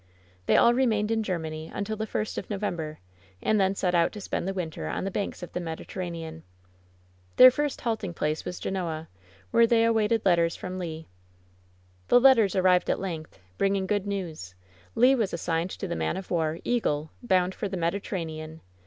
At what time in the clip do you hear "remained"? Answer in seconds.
0.73-1.11